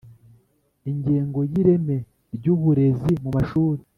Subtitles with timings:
[0.91, 1.97] Ingingo y Ireme
[2.35, 3.81] ry uburezi mu mashuri